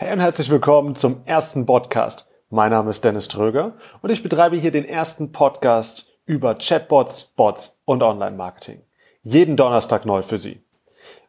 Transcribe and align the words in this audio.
Hey 0.00 0.12
und 0.12 0.20
herzlich 0.20 0.48
willkommen 0.48 0.94
zum 0.94 1.22
ersten 1.24 1.66
Podcast. 1.66 2.28
Mein 2.50 2.70
Name 2.70 2.90
ist 2.90 3.02
Dennis 3.02 3.26
Tröger 3.26 3.72
und 4.00 4.10
ich 4.10 4.22
betreibe 4.22 4.54
hier 4.54 4.70
den 4.70 4.84
ersten 4.84 5.32
Podcast 5.32 6.06
über 6.24 6.54
Chatbots, 6.54 7.32
Bots 7.34 7.80
und 7.84 8.04
Online-Marketing. 8.04 8.80
Jeden 9.24 9.56
Donnerstag 9.56 10.06
neu 10.06 10.22
für 10.22 10.38
Sie. 10.38 10.62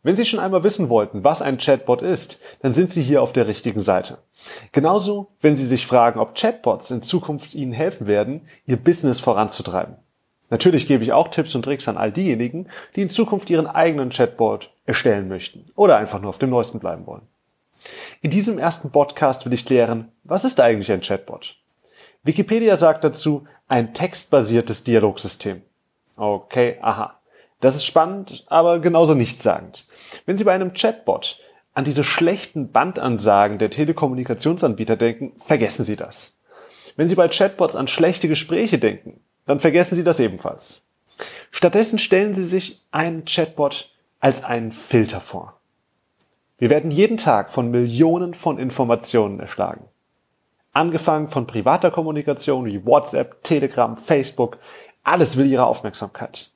Wenn 0.04 0.16
Sie 0.16 0.24
schon 0.24 0.40
einmal 0.40 0.64
wissen 0.64 0.88
wollten, 0.88 1.24
was 1.24 1.42
ein 1.42 1.58
Chatbot 1.58 2.04
ist, 2.04 2.42
dann 2.62 2.72
sind 2.72 2.94
Sie 2.94 3.02
hier 3.02 3.24
auf 3.24 3.34
der 3.34 3.48
richtigen 3.48 3.80
Seite. 3.80 4.20
Genauso, 4.72 5.32
wenn 5.42 5.56
Sie 5.56 5.66
sich 5.66 5.88
fragen, 5.88 6.20
ob 6.20 6.36
Chatbots 6.36 6.92
in 6.92 7.02
Zukunft 7.02 7.56
Ihnen 7.56 7.74
helfen 7.74 8.06
werden, 8.06 8.48
Ihr 8.68 8.78
Business 8.78 9.20
voranzutreiben. 9.20 9.96
Natürlich 10.52 10.86
gebe 10.86 11.04
ich 11.04 11.12
auch 11.12 11.30
Tipps 11.30 11.56
und 11.56 11.64
Tricks 11.64 11.88
an 11.88 11.98
all 11.98 12.12
diejenigen, 12.12 12.68
die 12.96 13.02
in 13.02 13.10
Zukunft 13.10 13.50
ihren 13.50 13.66
eigenen 13.66 14.12
Chatbot 14.12 14.72
erstellen 14.86 15.28
möchten 15.28 15.72
oder 15.76 15.98
einfach 15.98 16.22
nur 16.22 16.30
auf 16.30 16.38
dem 16.38 16.52
Neuesten 16.52 16.78
bleiben 16.78 17.08
wollen. 17.08 17.28
In 18.22 18.32
diesem 18.32 18.60
ersten 18.60 18.92
Podcast 18.92 19.46
will 19.46 19.54
ich 19.54 19.66
klären, 19.66 20.12
was 20.26 20.44
ist 20.44 20.60
eigentlich 20.60 20.92
ein 20.92 21.00
Chatbot? 21.00 21.56
Wikipedia 22.24 22.76
sagt 22.76 23.06
dazu 23.06 23.48
ein 23.70 23.94
textbasiertes 23.94 24.84
Dialogsystem. 24.84 25.62
Okay, 26.18 26.78
aha. 26.82 27.18
Das 27.62 27.76
ist 27.76 27.86
spannend, 27.86 28.46
aber 28.48 28.80
genauso 28.80 29.14
nichtssagend. 29.14 29.86
Wenn 30.26 30.36
Sie 30.36 30.44
bei 30.44 30.54
einem 30.54 30.74
Chatbot 30.74 31.40
an 31.74 31.86
diese 31.86 32.04
schlechten 32.04 32.74
Bandansagen 32.74 33.58
der 33.58 33.70
Telekommunikationsanbieter 33.70 34.98
denken, 34.98 35.32
vergessen 35.38 35.86
Sie 35.86 35.96
das. 35.96 36.36
Wenn 36.98 37.08
Sie 37.08 37.16
bei 37.16 37.30
Chatbots 37.30 37.78
an 37.78 37.88
schlechte 37.88 38.28
Gespräche 38.28 38.80
denken, 38.80 39.22
dann 39.46 39.62
vergessen 39.62 39.96
Sie 39.96 40.04
das 40.04 40.20
ebenfalls. 40.20 40.82
Stattdessen 41.52 42.00
stellen 42.00 42.34
Sie 42.34 42.44
sich 42.44 42.82
einen 42.92 43.24
Chatbot 43.24 43.92
als 44.20 44.44
einen 44.44 44.74
Filter 44.74 45.22
vor. 45.22 45.59
Wir 46.60 46.70
werden 46.70 46.92
jeden 46.92 47.16
Tag 47.16 47.50
von 47.50 47.72
Millionen 47.72 48.34
von 48.34 48.60
Informationen 48.60 49.40
erschlagen. 49.40 49.86
Angefangen 50.74 51.30
von 51.30 51.48
privater 51.48 51.90
Kommunikation 51.90 52.66
wie 52.66 52.86
WhatsApp, 52.86 53.44
Telegram, 53.44 53.98
Facebook, 53.98 54.58
alles 55.02 55.38
will 55.38 55.48
ihre 55.48 55.66
Aufmerksamkeit. 55.66 56.52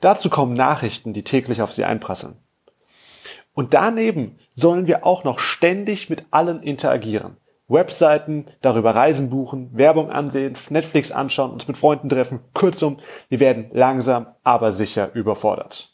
Dazu 0.00 0.30
kommen 0.30 0.54
Nachrichten, 0.54 1.12
die 1.12 1.24
täglich 1.24 1.60
auf 1.60 1.72
sie 1.72 1.84
einprasseln. 1.84 2.36
Und 3.52 3.74
daneben 3.74 4.38
sollen 4.54 4.86
wir 4.86 5.04
auch 5.04 5.24
noch 5.24 5.40
ständig 5.40 6.08
mit 6.08 6.24
allen 6.30 6.62
interagieren. 6.62 7.36
Webseiten, 7.68 8.46
darüber 8.62 8.94
Reisen 8.94 9.30
buchen, 9.30 9.70
Werbung 9.72 10.10
ansehen, 10.10 10.56
Netflix 10.70 11.12
anschauen, 11.12 11.50
uns 11.50 11.68
mit 11.68 11.76
Freunden 11.76 12.08
treffen. 12.08 12.40
Kurzum, 12.54 12.98
wir 13.28 13.40
werden 13.40 13.70
langsam, 13.72 14.26
aber 14.42 14.72
sicher 14.72 15.12
überfordert. 15.14 15.92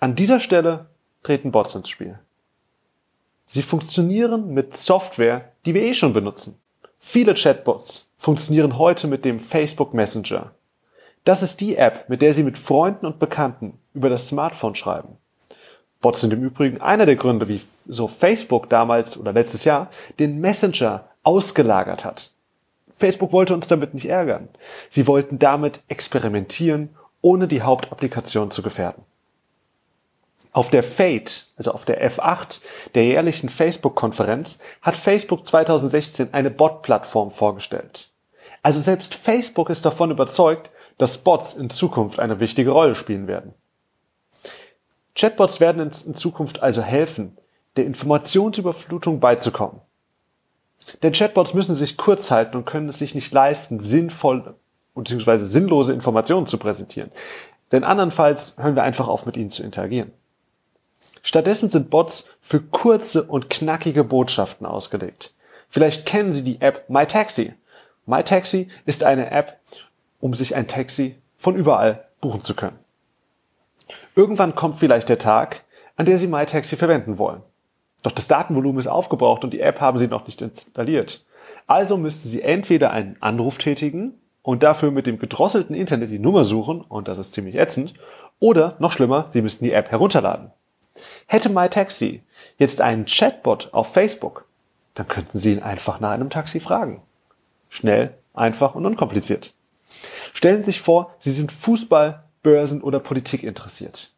An 0.00 0.14
dieser 0.14 0.40
Stelle 0.40 0.86
treten 1.24 1.50
Bots 1.50 1.74
ins 1.74 1.88
Spiel. 1.88 2.18
Sie 3.46 3.62
funktionieren 3.62 4.54
mit 4.54 4.76
Software, 4.76 5.52
die 5.66 5.74
wir 5.74 5.82
eh 5.82 5.94
schon 5.94 6.12
benutzen. 6.12 6.58
Viele 7.00 7.34
Chatbots 7.34 8.08
funktionieren 8.16 8.78
heute 8.78 9.08
mit 9.08 9.24
dem 9.24 9.40
Facebook 9.40 9.92
Messenger. 9.92 10.52
Das 11.24 11.42
ist 11.42 11.60
die 11.60 11.76
App, 11.76 12.08
mit 12.08 12.22
der 12.22 12.32
Sie 12.32 12.42
mit 12.42 12.58
Freunden 12.58 13.06
und 13.06 13.18
Bekannten 13.18 13.78
über 13.94 14.08
das 14.08 14.28
Smartphone 14.28 14.74
schreiben. 14.74 15.16
Bots 16.00 16.20
sind 16.20 16.32
im 16.32 16.44
Übrigen 16.44 16.80
einer 16.80 17.06
der 17.06 17.16
Gründe, 17.16 17.48
wieso 17.48 18.08
Facebook 18.08 18.68
damals 18.68 19.18
oder 19.18 19.32
letztes 19.32 19.64
Jahr 19.64 19.90
den 20.18 20.40
Messenger 20.40 21.08
ausgelagert 21.22 22.04
hat. 22.04 22.30
Facebook 22.96 23.32
wollte 23.32 23.54
uns 23.54 23.66
damit 23.66 23.94
nicht 23.94 24.06
ärgern. 24.06 24.48
Sie 24.90 25.06
wollten 25.06 25.38
damit 25.38 25.80
experimentieren, 25.88 26.90
ohne 27.22 27.48
die 27.48 27.62
Hauptapplikation 27.62 28.50
zu 28.50 28.62
gefährden. 28.62 29.02
Auf 30.54 30.70
der 30.70 30.84
FATE, 30.84 31.46
also 31.56 31.72
auf 31.72 31.84
der 31.84 32.08
F8 32.08 32.60
der 32.94 33.04
jährlichen 33.04 33.48
Facebook-Konferenz, 33.48 34.60
hat 34.82 34.96
Facebook 34.96 35.44
2016 35.44 36.32
eine 36.32 36.48
Bot-Plattform 36.48 37.32
vorgestellt. 37.32 38.10
Also 38.62 38.78
selbst 38.80 39.16
Facebook 39.16 39.68
ist 39.68 39.84
davon 39.84 40.12
überzeugt, 40.12 40.70
dass 40.96 41.18
Bots 41.18 41.54
in 41.54 41.70
Zukunft 41.70 42.20
eine 42.20 42.38
wichtige 42.38 42.70
Rolle 42.70 42.94
spielen 42.94 43.26
werden. 43.26 43.52
Chatbots 45.16 45.58
werden 45.58 45.90
in 46.06 46.14
Zukunft 46.14 46.62
also 46.62 46.82
helfen, 46.82 47.36
der 47.74 47.84
Informationsüberflutung 47.86 49.18
beizukommen. 49.18 49.80
Denn 51.02 51.12
Chatbots 51.12 51.54
müssen 51.54 51.74
sich 51.74 51.96
kurz 51.96 52.30
halten 52.30 52.56
und 52.56 52.64
können 52.64 52.88
es 52.88 52.98
sich 52.98 53.16
nicht 53.16 53.32
leisten, 53.32 53.80
sinnvoll 53.80 54.54
bzw. 54.94 55.38
sinnlose 55.38 55.92
Informationen 55.92 56.46
zu 56.46 56.58
präsentieren. 56.58 57.10
Denn 57.72 57.82
andernfalls 57.82 58.56
hören 58.56 58.76
wir 58.76 58.84
einfach 58.84 59.08
auf, 59.08 59.26
mit 59.26 59.36
ihnen 59.36 59.50
zu 59.50 59.64
interagieren. 59.64 60.12
Stattdessen 61.26 61.70
sind 61.70 61.88
Bots 61.88 62.28
für 62.42 62.60
kurze 62.60 63.24
und 63.24 63.48
knackige 63.48 64.04
Botschaften 64.04 64.66
ausgelegt. 64.66 65.32
Vielleicht 65.70 66.04
kennen 66.04 66.34
Sie 66.34 66.44
die 66.44 66.60
App 66.60 66.84
MyTaxi. 66.90 67.54
MyTaxi 68.04 68.68
ist 68.84 69.02
eine 69.04 69.30
App, 69.30 69.58
um 70.20 70.34
sich 70.34 70.54
ein 70.54 70.68
Taxi 70.68 71.16
von 71.38 71.56
überall 71.56 72.04
buchen 72.20 72.42
zu 72.42 72.54
können. 72.54 72.78
Irgendwann 74.14 74.54
kommt 74.54 74.78
vielleicht 74.78 75.08
der 75.08 75.18
Tag, 75.18 75.64
an 75.96 76.04
der 76.04 76.18
Sie 76.18 76.26
MyTaxi 76.26 76.76
verwenden 76.76 77.16
wollen. 77.16 77.40
Doch 78.02 78.12
das 78.12 78.28
Datenvolumen 78.28 78.78
ist 78.78 78.86
aufgebraucht 78.86 79.44
und 79.44 79.54
die 79.54 79.60
App 79.60 79.80
haben 79.80 79.96
Sie 79.96 80.08
noch 80.08 80.26
nicht 80.26 80.42
installiert. 80.42 81.24
Also 81.66 81.96
müssten 81.96 82.28
Sie 82.28 82.42
entweder 82.42 82.90
einen 82.90 83.16
Anruf 83.20 83.56
tätigen 83.56 84.20
und 84.42 84.62
dafür 84.62 84.90
mit 84.90 85.06
dem 85.06 85.18
gedrosselten 85.18 85.74
Internet 85.74 86.10
die 86.10 86.18
Nummer 86.18 86.44
suchen, 86.44 86.82
und 86.82 87.08
das 87.08 87.16
ist 87.16 87.32
ziemlich 87.32 87.56
ätzend, 87.56 87.94
oder 88.40 88.76
noch 88.78 88.92
schlimmer, 88.92 89.28
Sie 89.30 89.40
müssten 89.40 89.64
die 89.64 89.72
App 89.72 89.90
herunterladen. 89.90 90.50
Hätte 91.26 91.48
MyTaxi 91.48 92.22
jetzt 92.58 92.80
einen 92.80 93.06
Chatbot 93.06 93.72
auf 93.72 93.92
Facebook, 93.92 94.44
dann 94.94 95.08
könnten 95.08 95.38
Sie 95.38 95.52
ihn 95.52 95.62
einfach 95.62 96.00
nach 96.00 96.10
einem 96.10 96.30
Taxi 96.30 96.60
fragen. 96.60 97.02
Schnell, 97.68 98.14
einfach 98.32 98.74
und 98.74 98.86
unkompliziert. 98.86 99.54
Stellen 100.32 100.62
Sie 100.62 100.72
sich 100.72 100.80
vor, 100.80 101.14
Sie 101.18 101.30
sind 101.30 101.52
Fußball, 101.52 102.24
Börsen 102.42 102.82
oder 102.82 103.00
Politik 103.00 103.42
interessiert. 103.42 104.12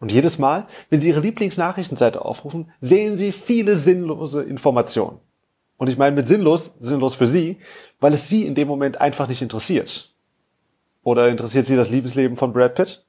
Und 0.00 0.10
jedes 0.10 0.38
Mal, 0.38 0.66
wenn 0.88 1.00
Sie 1.00 1.08
Ihre 1.08 1.20
Lieblingsnachrichtenseite 1.20 2.24
aufrufen, 2.24 2.72
sehen 2.80 3.16
Sie 3.16 3.32
viele 3.32 3.76
sinnlose 3.76 4.42
Informationen. 4.42 5.18
Und 5.76 5.88
ich 5.88 5.98
meine 5.98 6.16
mit 6.16 6.26
sinnlos, 6.26 6.74
sinnlos 6.80 7.14
für 7.14 7.26
Sie, 7.26 7.58
weil 8.00 8.14
es 8.14 8.28
Sie 8.28 8.46
in 8.46 8.54
dem 8.54 8.66
Moment 8.66 9.00
einfach 9.00 9.28
nicht 9.28 9.42
interessiert. 9.42 10.12
Oder 11.02 11.28
interessiert 11.28 11.66
Sie 11.66 11.76
das 11.76 11.90
Liebesleben 11.90 12.36
von 12.36 12.52
Brad 12.52 12.74
Pitt? 12.74 13.04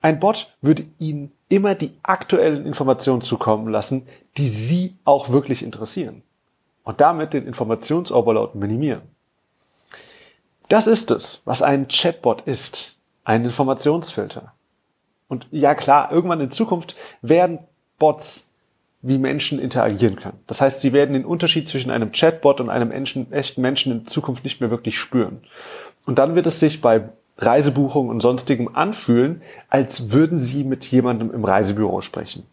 Ein 0.00 0.18
Bot 0.18 0.54
würde 0.60 0.84
Ihnen 0.98 1.32
immer 1.48 1.74
die 1.74 1.92
aktuellen 2.02 2.66
Informationen 2.66 3.20
zukommen 3.20 3.68
lassen, 3.68 4.06
die 4.36 4.48
Sie 4.48 4.96
auch 5.04 5.30
wirklich 5.30 5.62
interessieren. 5.62 6.22
Und 6.84 7.00
damit 7.00 7.32
den 7.32 7.46
Informationsoverload 7.46 8.58
minimieren. 8.58 9.02
Das 10.68 10.86
ist 10.86 11.10
es, 11.10 11.42
was 11.44 11.62
ein 11.62 11.86
Chatbot 11.88 12.42
ist. 12.42 12.96
Ein 13.24 13.44
Informationsfilter. 13.44 14.52
Und 15.28 15.46
ja 15.50 15.74
klar, 15.74 16.10
irgendwann 16.10 16.40
in 16.40 16.50
Zukunft 16.50 16.96
werden 17.20 17.60
Bots 17.98 18.48
wie 19.02 19.18
Menschen 19.18 19.58
interagieren 19.58 20.16
können. 20.16 20.38
Das 20.46 20.60
heißt, 20.60 20.80
sie 20.80 20.92
werden 20.92 21.12
den 21.12 21.24
Unterschied 21.24 21.68
zwischen 21.68 21.90
einem 21.90 22.12
Chatbot 22.12 22.60
und 22.60 22.70
einem 22.70 22.90
echten 22.90 23.62
Menschen 23.62 23.92
in 23.92 24.06
Zukunft 24.06 24.44
nicht 24.44 24.60
mehr 24.60 24.70
wirklich 24.70 24.98
spüren. 24.98 25.42
Und 26.06 26.18
dann 26.18 26.34
wird 26.34 26.46
es 26.46 26.60
sich 26.60 26.80
bei 26.80 27.08
Reisebuchung 27.38 28.08
und 28.08 28.20
sonstigem 28.20 28.74
anfühlen, 28.74 29.42
als 29.68 30.10
würden 30.10 30.38
Sie 30.38 30.64
mit 30.64 30.84
jemandem 30.86 31.32
im 31.32 31.44
Reisebüro 31.44 32.00
sprechen. 32.00 32.46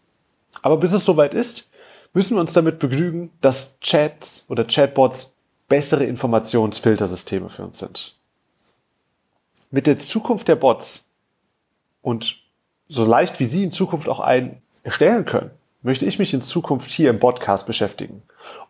Aber 0.62 0.76
bis 0.78 0.92
es 0.92 1.04
soweit 1.04 1.34
ist, 1.34 1.68
müssen 2.12 2.36
wir 2.36 2.40
uns 2.40 2.52
damit 2.52 2.78
begnügen, 2.78 3.30
dass 3.40 3.78
Chats 3.80 4.44
oder 4.48 4.64
Chatbots 4.64 5.32
bessere 5.68 6.04
Informationsfiltersysteme 6.04 7.48
für 7.48 7.64
uns 7.64 7.78
sind. 7.78 8.16
Mit 9.70 9.86
der 9.86 9.98
Zukunft 9.98 10.48
der 10.48 10.56
Bots 10.56 11.06
und 12.02 12.38
so 12.88 13.06
leicht 13.06 13.38
wie 13.38 13.44
Sie 13.44 13.62
in 13.62 13.70
Zukunft 13.70 14.08
auch 14.08 14.18
einen 14.18 14.60
erstellen 14.82 15.24
können, 15.24 15.50
möchte 15.82 16.04
ich 16.06 16.18
mich 16.18 16.34
in 16.34 16.42
Zukunft 16.42 16.90
hier 16.90 17.10
im 17.10 17.20
Podcast 17.20 17.66
beschäftigen. 17.66 18.22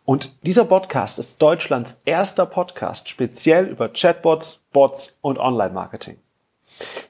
Und 0.05 0.31
dieser 0.43 0.65
Podcast 0.65 1.19
ist 1.19 1.41
Deutschlands 1.41 2.01
erster 2.05 2.45
Podcast 2.45 3.09
speziell 3.09 3.67
über 3.67 3.89
Chatbots, 3.89 4.61
Bots 4.73 5.17
und 5.21 5.37
Online-Marketing. 5.37 6.17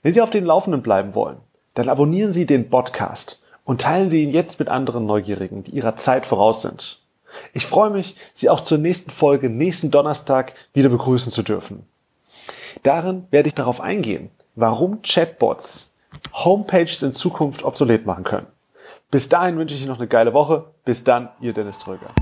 Wenn 0.04 0.14
Sie 0.14 0.22
auf 0.22 0.30
den 0.30 0.46
Laufenden 0.46 0.82
bleiben 0.82 1.16
wollen, 1.16 1.38
dann 1.74 1.90
abonnieren 1.90 2.34
Sie 2.34 2.46
den 2.46 2.70
Podcast 2.70 3.42
und 3.64 3.82
teilen 3.82 4.10
Sie 4.10 4.24
ihn 4.24 4.32
jetzt 4.32 4.60
mit 4.60 4.70
anderen 4.70 5.06
Neugierigen, 5.06 5.64
die 5.64 5.72
ihrer 5.72 5.96
Zeit 5.96 6.26
voraus 6.26 6.62
sind. 6.62 7.00
Ich 7.54 7.66
freue 7.66 7.90
mich, 7.90 8.16
Sie 8.34 8.50
auch 8.50 8.60
zur 8.60 8.78
nächsten 8.78 9.10
Folge 9.10 9.50
nächsten 9.50 9.90
Donnerstag 9.90 10.54
wieder 10.74 10.90
begrüßen 10.90 11.32
zu 11.32 11.44
dürfen. 11.44 11.86
Darin 12.84 13.26
werde 13.32 13.48
ich 13.48 13.56
darauf 13.56 13.80
eingehen, 13.80 14.30
warum 14.56 15.02
Chatbots 15.02 15.92
Homepages 16.34 17.04
in 17.04 17.14
Zukunft 17.14 17.64
obsolet 17.64 18.06
machen 18.06 18.24
können. 18.24 18.48
Bis 19.12 19.30
dahin 19.30 19.58
wünsche 19.58 19.76
ich 19.76 19.82
Ihnen 19.82 19.90
noch 19.90 20.00
eine 20.00 20.08
geile 20.08 20.34
Woche. 20.34 20.66
Bis 20.86 21.04
dann, 21.04 21.30
Ihr 21.42 21.54
Dennis 21.54 21.80
Tröger. 21.80 22.14